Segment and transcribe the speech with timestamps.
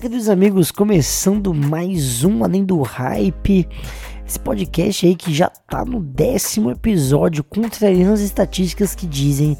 [0.00, 3.68] queridos amigos, começando mais um Além do Hype.
[4.26, 9.58] Esse podcast aí que já tá no décimo episódio, contrariando as estatísticas que dizem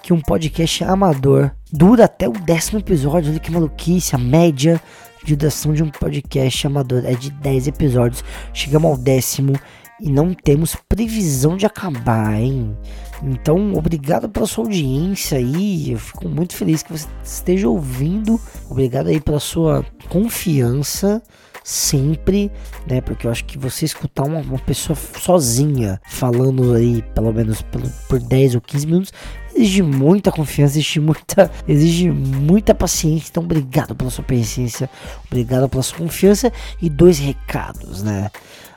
[0.00, 3.32] que um podcast amador dura até o décimo episódio.
[3.32, 4.80] Olha que maluquice, a média
[5.24, 8.22] de duração de um podcast amador é de 10 episódios.
[8.54, 9.58] Chegamos ao décimo
[10.00, 12.76] e não temos previsão de acabar, hein?
[13.22, 15.92] Então, obrigado pela sua audiência aí.
[15.92, 18.40] Eu fico muito feliz que você esteja ouvindo.
[18.68, 21.22] Obrigado aí pela sua confiança
[21.62, 22.50] sempre,
[22.86, 23.00] né?
[23.00, 27.82] Porque eu acho que você escutar uma, uma pessoa sozinha falando aí, pelo menos por,
[28.08, 29.12] por 10 ou 15 minutos,
[29.54, 33.28] exige muita confiança, exige muita, exige muita paciência.
[33.30, 34.88] Então, obrigado pela sua paciência,
[35.26, 38.30] obrigado pela sua confiança e dois recados, né?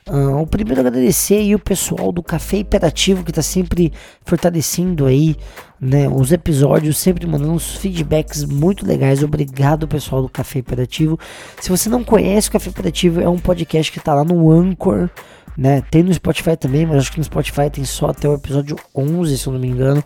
[0.09, 3.93] Uh, o primeiro agradecer aí o pessoal do Café Imperativo que está sempre
[4.25, 5.37] fortalecendo aí
[5.79, 9.23] né, os episódios, sempre mandando uns feedbacks muito legais.
[9.23, 11.17] Obrigado pessoal do Café Imperativo.
[11.61, 15.09] Se você não conhece o Café Imperativo, é um podcast que está lá no Anchor,
[15.57, 15.81] né?
[15.89, 19.37] Tem no Spotify também, mas acho que no Spotify tem só até o episódio 11,
[19.37, 20.03] se eu não me engano.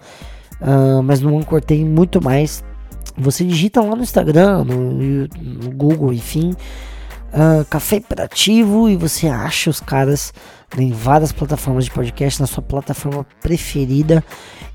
[0.62, 2.64] Uh, mas no Anchor tem muito mais.
[3.18, 6.56] Você digita lá no Instagram, no, no Google, enfim
[7.34, 10.34] uh, Café Imperativo e você acha os caras
[10.78, 14.24] em várias plataformas de podcast, na sua plataforma preferida.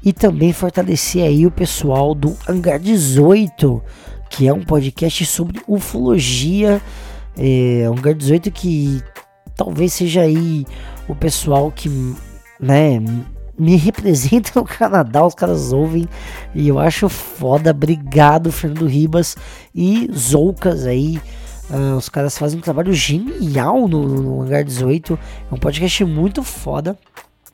[0.04, 3.82] E também fortalecer aí o pessoal do Hangar 18,
[4.30, 6.80] que é um podcast sobre ufologia.
[7.36, 9.02] É, Hangar 18 que
[9.56, 10.66] talvez seja aí
[11.08, 11.88] o pessoal que,
[12.60, 13.00] né,
[13.58, 16.08] me representa no Canadá, os caras ouvem
[16.54, 17.70] e eu acho foda.
[17.70, 19.36] Obrigado, Fernando Ribas
[19.74, 21.20] e Zoucas aí
[21.72, 25.18] Uh, os caras fazem um trabalho genial no, no Hangar 18.
[25.50, 26.98] É um podcast muito foda.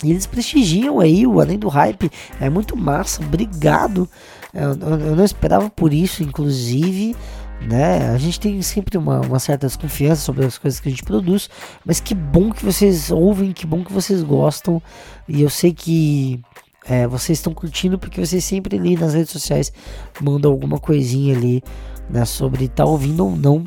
[0.02, 2.10] E eles prestigiam aí o Além do Hype.
[2.40, 3.22] É muito massa.
[3.22, 4.08] Obrigado.
[4.52, 7.14] Eu, eu, eu não esperava por isso, inclusive.
[7.60, 8.10] Né?
[8.10, 11.50] A gente tem sempre uma, uma, certa desconfiança sobre as coisas que a gente produz,
[11.84, 14.80] mas que bom que vocês ouvem, que bom que vocês gostam,
[15.28, 16.40] e eu sei que
[16.86, 19.72] é, vocês estão curtindo porque vocês sempre ali nas redes sociais
[20.20, 21.60] mandam alguma coisinha ali
[22.08, 23.66] né, sobre tá ouvindo ou não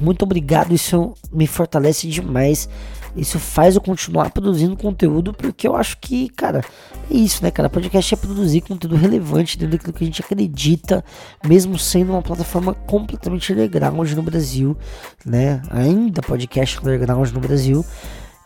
[0.00, 2.68] muito obrigado, isso me fortalece demais.
[3.16, 6.62] Isso faz eu continuar produzindo conteúdo, porque eu acho que, cara,
[7.10, 7.70] é isso, né, cara?
[7.70, 11.02] Podcast é produzir conteúdo relevante dentro daquilo que a gente acredita,
[11.42, 14.76] mesmo sendo uma plataforma completamente underground no Brasil,
[15.24, 15.62] né?
[15.70, 17.82] Ainda podcast underground no Brasil.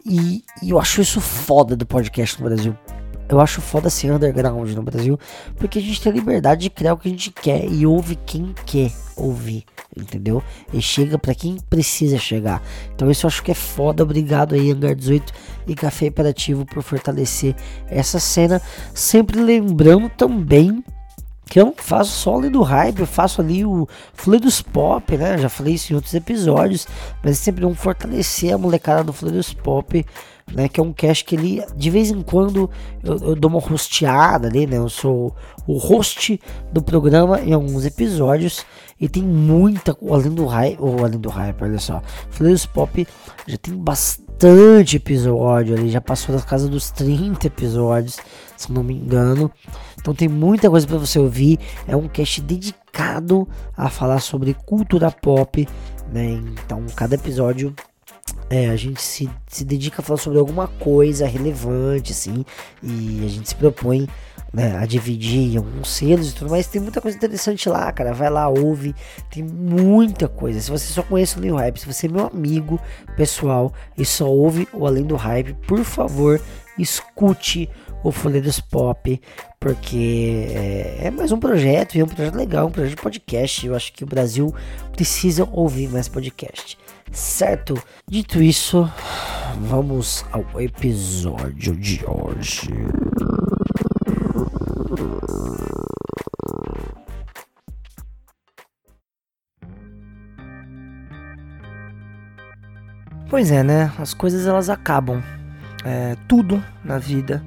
[0.07, 2.77] E, e eu acho isso foda do podcast no Brasil.
[3.31, 5.19] Eu acho foda ser underground no Brasil,
[5.57, 8.17] porque a gente tem a liberdade de criar o que a gente quer e ouve
[8.27, 9.65] quem quer ouvir
[9.97, 10.43] entendeu?
[10.73, 12.63] E chega para quem precisa chegar.
[12.95, 14.03] Então isso eu acho que é foda.
[14.03, 15.33] Obrigado aí, Hangar 18
[15.67, 17.55] e Café Imperativo por fortalecer
[17.89, 18.61] essa cena.
[18.95, 20.85] Sempre lembrando também
[21.51, 25.37] que eu não faço só ali do hype, eu faço ali o Fluidos Pop, né?
[25.37, 26.87] Já falei isso em outros episódios,
[27.25, 30.07] mas é sempre um fortalecer a molecada do Fluidos Pop
[30.53, 30.69] né?
[30.69, 32.71] Que é um cast que ele, de vez em quando,
[33.03, 34.77] eu, eu dou uma hosteada ali, né?
[34.77, 35.35] Eu sou
[35.67, 36.41] o host
[36.73, 38.65] do programa em alguns episódios
[39.01, 43.07] e tem muita, além do hype, ou além do hype, olha só, Flares Pop
[43.47, 48.19] já tem bastante episódio ali, já passou da casa dos 30 episódios,
[48.57, 49.51] se não me engano.
[49.99, 51.59] Então tem muita coisa para você ouvir.
[51.87, 55.67] É um cast dedicado a falar sobre cultura pop,
[56.13, 56.43] né?
[56.65, 57.75] Então cada episódio
[58.49, 62.45] é, a gente se, se dedica a falar sobre alguma coisa relevante, assim,
[62.83, 64.09] e a gente se propõe
[64.53, 66.67] né, a dividir alguns selos e tudo mais.
[66.67, 68.13] Tem muita coisa interessante lá, cara.
[68.13, 68.95] Vai lá, ouve.
[69.31, 70.61] Tem muita coisa.
[70.61, 72.81] Se você só conhece o Além do Hype, se você é meu amigo
[73.17, 76.41] pessoal e só ouve o Além do Hype, por favor,
[76.79, 77.69] escute
[78.03, 79.21] o Folheiros Pop,
[79.59, 83.67] porque é, é, mais um projeto e é um projeto legal, um projeto de podcast.
[83.67, 84.55] Eu acho que o Brasil
[84.93, 86.79] precisa ouvir mais podcast
[87.13, 87.81] certo?
[88.09, 88.91] Dito isso,
[89.69, 92.71] vamos ao episódio de hoje.
[103.29, 103.93] Pois é, né?
[103.99, 105.23] As coisas elas acabam.
[105.83, 107.43] É, tudo na vida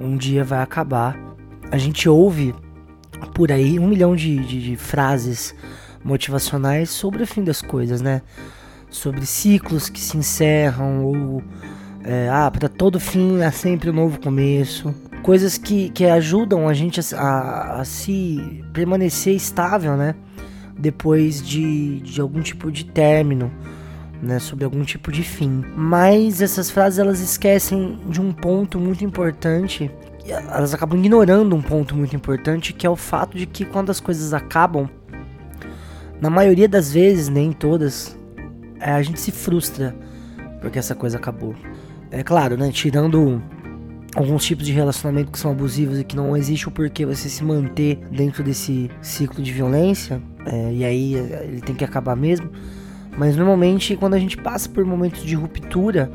[0.00, 1.16] um dia vai acabar.
[1.70, 2.54] A gente ouve
[3.34, 5.54] por aí um milhão de, de, de frases
[6.02, 8.22] motivacionais sobre o fim das coisas, né?
[8.90, 11.42] sobre ciclos que se encerram ou
[12.02, 14.94] é, ah, para todo fim há sempre um novo começo.
[15.22, 20.14] Coisas que, que ajudam a gente a, a, a se permanecer estável, né?
[20.78, 23.52] Depois de, de algum tipo de término,
[24.22, 24.38] né?
[24.38, 25.64] Sobre algum tipo de fim.
[25.76, 29.90] Mas essas frases elas esquecem de um ponto muito importante.
[30.26, 34.00] Elas acabam ignorando um ponto muito importante que é o fato de que quando as
[34.00, 34.88] coisas acabam,
[36.20, 38.16] na maioria das vezes, nem todas,
[38.78, 39.96] é, a gente se frustra
[40.60, 41.54] porque essa coisa acabou.
[42.10, 42.70] É claro, né?
[42.70, 43.42] Tirando
[44.14, 47.42] alguns tipos de relacionamento que são abusivos e que não existe o porquê você se
[47.44, 52.50] manter dentro desse ciclo de violência, é, e aí ele tem que acabar mesmo.
[53.16, 56.10] Mas normalmente, quando a gente passa por momentos de ruptura,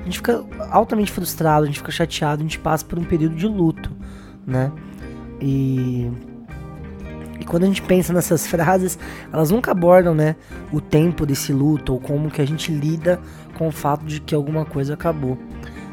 [0.00, 3.36] a gente fica altamente frustrado, a gente fica chateado, a gente passa por um período
[3.36, 3.90] de luto,
[4.46, 4.72] né?
[5.40, 6.10] E
[7.40, 8.98] e quando a gente pensa nessas frases,
[9.32, 10.36] elas nunca abordam, né,
[10.72, 13.20] o tempo desse luto ou como que a gente lida
[13.56, 15.38] com o fato de que alguma coisa acabou.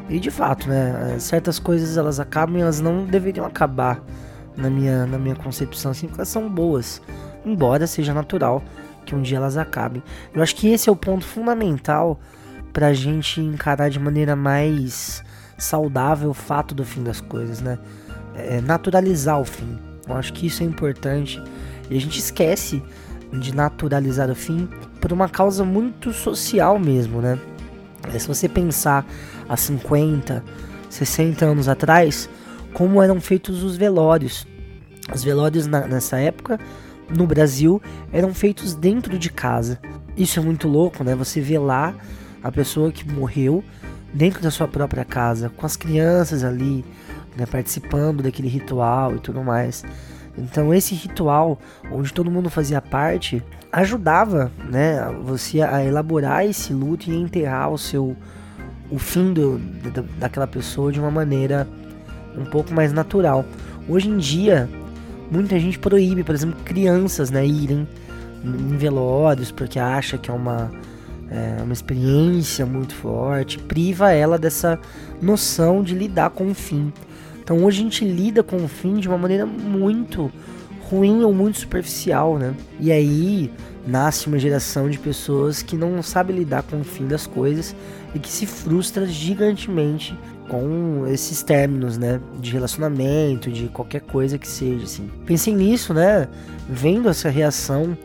[0.08, 4.02] E de fato, né, certas coisas elas acabam e elas não deveriam acabar
[4.56, 7.02] na minha, na minha concepção, assim, porque elas são boas,
[7.44, 8.62] embora seja natural
[9.06, 10.02] que um dia elas acabem.
[10.34, 12.20] Eu acho que esse é o ponto fundamental
[12.72, 15.24] pra gente encarar de maneira mais
[15.56, 17.78] saudável o fato do fim das coisas, né?
[18.34, 19.78] É naturalizar o fim.
[20.06, 21.42] Eu acho que isso é importante
[21.88, 22.82] e a gente esquece
[23.32, 24.68] de naturalizar o fim
[25.00, 27.38] por uma causa muito social mesmo, né?
[28.12, 29.06] É, se você pensar
[29.48, 30.44] há 50,
[30.90, 32.28] 60 anos atrás,
[32.72, 34.46] como eram feitos os velórios.
[35.14, 36.58] Os velórios na, nessa época,
[37.08, 37.80] no Brasil,
[38.12, 39.78] eram feitos dentro de casa.
[40.16, 41.14] Isso é muito louco, né?
[41.14, 41.94] Você vê lá
[42.42, 43.62] a pessoa que morreu
[44.12, 46.84] dentro da sua própria casa, com as crianças ali,
[47.36, 49.84] né, participando daquele ritual e tudo mais.
[50.38, 51.58] Então esse ritual,
[51.90, 53.42] onde todo mundo fazia parte,
[53.72, 58.16] ajudava, né, você a elaborar esse luto e enterrar o seu
[58.88, 61.66] o fim do, da, daquela pessoa de uma maneira
[62.36, 63.44] um pouco mais natural.
[63.88, 64.68] Hoje em dia,
[65.30, 67.86] muita gente proíbe, por exemplo, crianças, né, irem
[68.44, 70.70] em velórios porque acha que é uma
[71.30, 74.78] é, uma experiência muito forte, priva ela dessa
[75.20, 76.92] noção de lidar com o fim.
[77.42, 80.30] Então hoje a gente lida com o fim de uma maneira muito
[80.88, 82.54] ruim ou muito superficial, né?
[82.78, 83.50] E aí
[83.86, 87.74] nasce uma geração de pessoas que não sabe lidar com o fim das coisas
[88.14, 90.16] e que se frustra gigantemente
[90.48, 95.10] com esses términos, né, de relacionamento, de qualquer coisa que seja, assim.
[95.24, 96.28] Pensei nisso, né,
[96.68, 97.96] vendo essa reação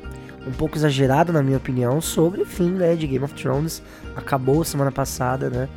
[0.47, 3.81] um pouco exagerada, na minha opinião, sobre o fim, né, de Game of Thrones.
[4.15, 5.69] Acabou semana passada, né,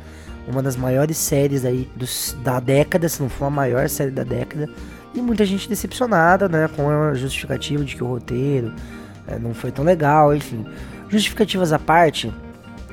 [0.47, 4.23] uma das maiores séries aí dos, da década, se não for a maior série da
[4.23, 4.69] década.
[5.13, 8.73] E muita gente decepcionada, né, com a justificativa de que o roteiro
[9.27, 10.65] é, não foi tão legal, enfim.
[11.09, 12.33] Justificativas à parte,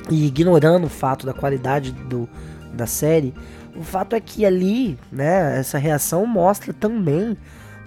[0.09, 2.27] e ignorando o fato da qualidade do,
[2.73, 3.33] da série,
[3.75, 7.37] o fato é que ali, né, essa reação mostra também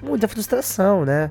[0.02, 1.30] muita frustração, né,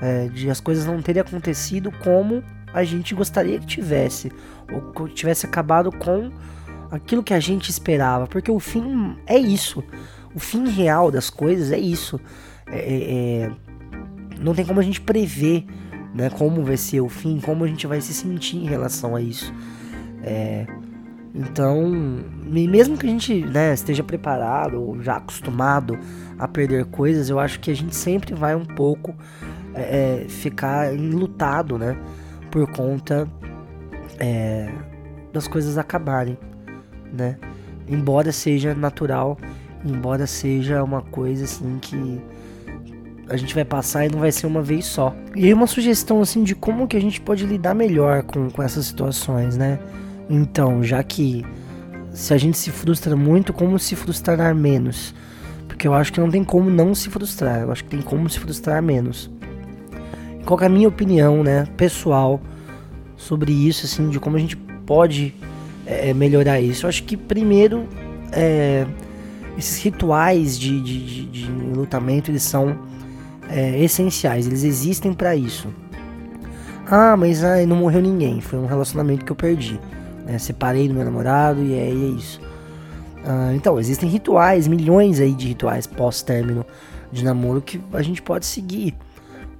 [0.00, 2.42] é, de as coisas não terem acontecido como
[2.72, 4.30] a gente gostaria que tivesse,
[4.72, 6.30] ou que tivesse acabado com
[6.90, 9.82] aquilo que a gente esperava, porque o fim é isso.
[10.34, 12.20] O fim real das coisas é isso.
[12.66, 13.50] É, é, é,
[14.38, 15.64] não tem como a gente prever
[16.16, 19.20] né, como vai ser o fim, como a gente vai se sentir em relação a
[19.20, 19.52] isso.
[20.22, 20.66] É,
[21.36, 21.82] então,
[22.46, 25.98] mesmo que a gente né, esteja preparado ou já acostumado
[26.38, 29.14] a perder coisas, eu acho que a gente sempre vai um pouco
[29.74, 31.96] é, é ficar enlutado, né?
[32.50, 33.28] Por conta
[34.18, 34.72] é,
[35.32, 36.38] das coisas acabarem
[37.12, 37.36] né?
[37.88, 39.38] Embora seja natural,
[39.84, 42.20] embora seja uma coisa assim que
[43.28, 45.14] a gente vai passar e não vai ser uma vez só.
[45.34, 48.62] E aí uma sugestão assim de como que a gente pode lidar melhor com, com
[48.62, 49.78] essas situações, né?
[50.28, 51.44] Então, já que
[52.12, 55.14] se a gente se frustra muito, como se frustrar menos?
[55.68, 58.28] Porque eu acho que não tem como não se frustrar, eu acho que tem como
[58.28, 59.30] se frustrar menos.
[60.44, 62.40] Qual é a minha opinião, né, pessoal,
[63.16, 65.34] sobre isso, assim, de como a gente pode
[65.84, 66.86] é, melhorar isso?
[66.86, 67.86] Eu acho que primeiro
[68.32, 68.86] é,
[69.58, 72.78] esses rituais de, de, de, de, lutamento eles são
[73.48, 75.68] é, essenciais, eles existem para isso.
[76.88, 79.80] Ah, mas ai, não morreu ninguém, foi um relacionamento que eu perdi.
[80.26, 80.38] Né?
[80.38, 82.40] Separei do meu namorado e é, e é isso.
[83.24, 86.66] Ah, então, existem rituais, milhões aí de rituais pós-término
[87.10, 88.94] de namoro que a gente pode seguir.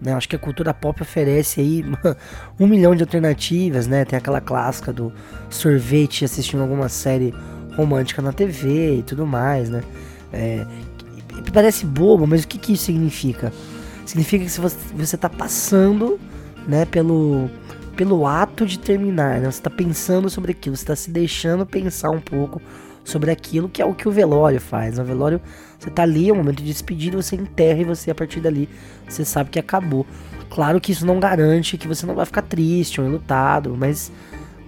[0.00, 0.12] Né?
[0.12, 1.84] Acho que a cultura pop oferece aí
[2.60, 4.04] um milhão de alternativas, né?
[4.04, 5.10] Tem aquela clássica do
[5.48, 7.32] sorvete assistindo alguma série
[7.74, 9.82] romântica na TV e tudo mais, né?
[10.32, 10.66] É,
[11.52, 13.50] parece bobo, mas o que, que isso significa?
[14.04, 16.20] Significa que você está passando,
[16.68, 17.50] né, pelo,
[17.96, 19.50] pelo ato de terminar, né?
[19.50, 22.60] Você está pensando sobre aquilo, você está se deixando pensar um pouco
[23.04, 24.98] sobre aquilo que é o que o velório faz.
[24.98, 25.40] No velório,
[25.78, 28.68] você tá ali, é um momento de despedida, você enterra e você, a partir dali,
[29.08, 30.06] você sabe que acabou.
[30.50, 34.12] Claro que isso não garante que você não vai ficar triste ou enlutado, mas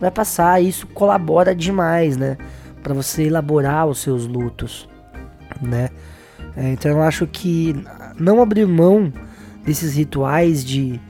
[0.00, 2.36] vai passar isso colabora demais, né?
[2.82, 4.88] para você elaborar os seus lutos,
[5.60, 5.90] né?
[6.56, 7.74] É, então eu acho que
[8.18, 9.12] não abrir mão
[9.64, 11.00] desses rituais de,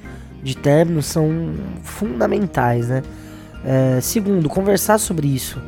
[0.42, 3.02] de término são fundamentais, né?
[3.64, 5.60] É, segundo, conversar sobre isso,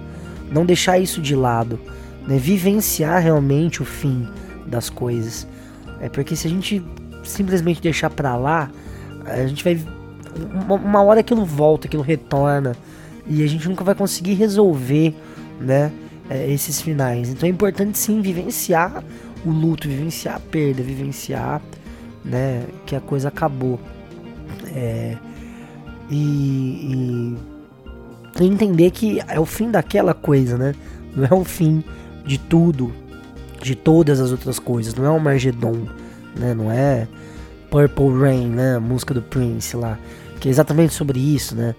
[0.50, 1.78] não deixar isso de lado,
[2.26, 2.38] né?
[2.38, 4.28] vivenciar realmente o fim
[4.66, 5.46] das coisas.
[6.00, 6.82] É porque se a gente
[7.24, 8.70] simplesmente deixar para lá,
[9.26, 9.78] a gente vai
[10.52, 12.76] uma, uma hora aquilo volta, aquilo retorna
[13.26, 15.14] e a gente nunca vai conseguir resolver,
[15.60, 15.90] né?
[16.28, 17.28] É, esses finais.
[17.28, 19.02] Então é importante sim vivenciar
[19.44, 21.60] o luto, vivenciar a perda, vivenciar,
[22.24, 22.64] né?
[22.86, 23.80] Que a coisa acabou.
[24.70, 25.16] É,
[26.10, 27.36] e,
[28.40, 30.74] e entender que é o fim daquela coisa, né?
[31.14, 31.82] Não é o fim
[32.24, 32.92] de tudo,
[33.62, 34.94] de todas as outras coisas.
[34.94, 35.86] Não é o Margedon,
[36.36, 36.54] né?
[36.54, 37.06] Não é
[37.70, 38.76] Purple Rain, né?
[38.76, 39.98] A música do Prince lá,
[40.38, 41.74] que é exatamente sobre isso, né?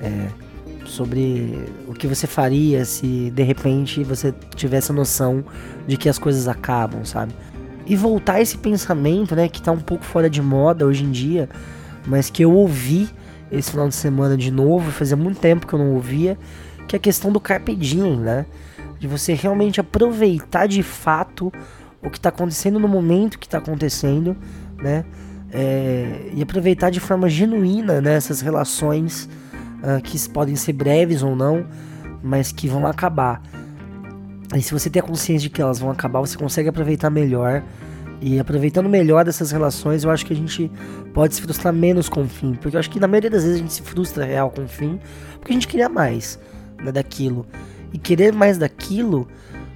[0.00, 0.28] É,
[0.84, 5.44] sobre o que você faria se de repente você tivesse a noção
[5.86, 7.32] de que as coisas acabam, sabe?
[7.86, 11.48] E voltar esse pensamento, né, que tá um pouco fora de moda hoje em dia,
[12.06, 13.08] mas que eu ouvi
[13.50, 16.38] esse final de semana de novo, fazia muito tempo que eu não ouvia,
[16.86, 18.46] que é a questão do carpe diem, né?
[18.98, 21.52] De você realmente aproveitar de fato
[22.02, 24.36] o que está acontecendo no momento que está acontecendo,
[24.82, 25.04] né?
[25.50, 29.30] É, e aproveitar de forma genuína né, essas relações
[29.78, 31.64] uh, que podem ser breves ou não,
[32.22, 33.42] mas que vão acabar.
[34.54, 37.62] E se você tem a consciência de que elas vão acabar, você consegue aproveitar melhor
[38.20, 40.70] e aproveitando melhor essas relações, eu acho que a gente
[41.14, 42.54] pode se frustrar menos com o fim.
[42.54, 44.68] Porque eu acho que na maioria das vezes a gente se frustra real com o
[44.68, 44.98] fim,
[45.38, 46.38] porque a gente queria mais
[46.82, 47.46] né, daquilo.
[47.92, 49.28] E querer mais daquilo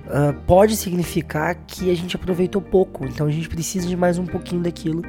[0.07, 3.07] uh, pode significar que a gente aproveitou pouco.
[3.07, 5.03] Então a gente precisa de mais um pouquinho daquilo,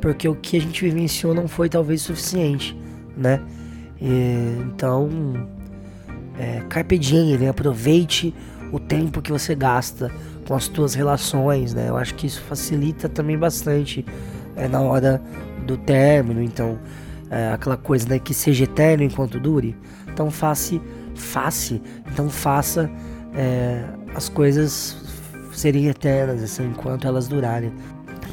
[0.00, 2.76] porque o que a gente vivenciou não foi talvez suficiente,
[3.16, 3.40] né?
[4.00, 5.08] E, então,
[6.38, 7.48] é, carpe diem, né?
[7.48, 8.34] aproveite
[8.72, 10.10] o tempo que você gasta
[10.46, 11.88] com as tuas relações, né?
[11.88, 14.04] Eu acho que isso facilita também bastante
[14.56, 15.22] é, na hora
[15.66, 16.42] do término.
[16.42, 16.78] Então,
[17.30, 19.76] é, aquela coisa né, que seja eterno enquanto dure.
[20.12, 20.80] Então, faça,
[21.14, 21.80] faça,
[22.10, 22.90] então faça
[23.34, 23.84] é,
[24.14, 24.96] as coisas
[25.52, 27.72] serem eternas, assim, enquanto elas durarem.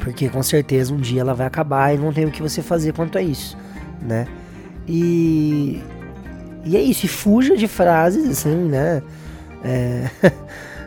[0.00, 2.92] Porque com certeza um dia ela vai acabar e não tem o que você fazer
[2.92, 3.56] quanto a isso,
[4.00, 4.26] né?
[4.88, 5.82] E,
[6.64, 9.02] e é isso, e fuja de frases assim, né?
[9.62, 10.10] É,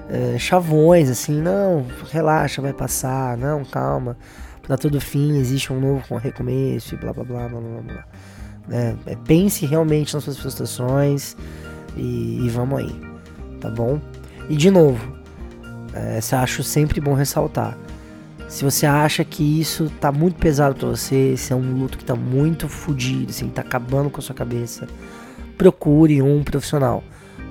[0.10, 4.18] é, chavões, assim, não, relaxa, vai passar, não, calma,
[4.62, 8.06] pra todo fim existe um novo recomeço e blá blá blá blá blá blá.
[8.70, 11.36] É, pense realmente nas suas frustrações
[11.98, 13.02] e, e, vamos aí,
[13.60, 14.00] tá bom?
[14.50, 15.18] E de novo,
[15.94, 17.78] é, acho sempre bom ressaltar.
[18.48, 22.06] Se você acha que isso tá muito pesado para você, se é um luto que
[22.06, 24.88] tá muito fodido, assim, tá acabando com a sua cabeça,
[25.58, 27.04] procure um profissional.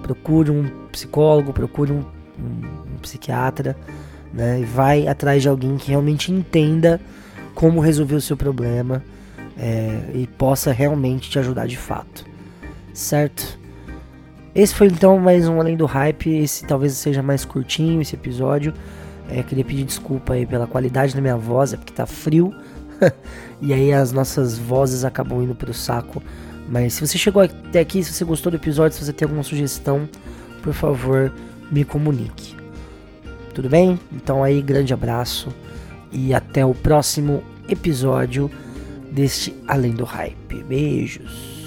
[0.02, 2.04] Procure um psicólogo, procure um
[2.42, 3.76] um, um psiquiatra,
[4.32, 4.60] né?
[4.60, 7.00] E vai atrás de alguém que realmente entenda
[7.54, 9.02] como resolver o seu problema
[9.56, 12.24] é, e possa realmente te ajudar de fato,
[12.92, 13.58] certo?
[14.54, 16.28] Esse foi então mais um Além do Hype.
[16.28, 18.74] Esse talvez seja mais curtinho esse episódio.
[19.30, 22.54] É, queria pedir desculpa aí pela qualidade da minha voz, é porque tá frio.
[23.62, 26.22] e aí as nossas vozes acabam indo pro saco.
[26.68, 29.42] Mas se você chegou até aqui, se você gostou do episódio, se você tem alguma
[29.42, 30.06] sugestão,
[30.62, 31.32] por favor,
[31.72, 32.54] me comunique.
[33.54, 33.98] Tudo bem?
[34.12, 35.48] Então aí, grande abraço
[36.12, 38.50] e até o próximo episódio
[39.10, 40.62] deste Além do Hype.
[40.62, 41.61] Beijos.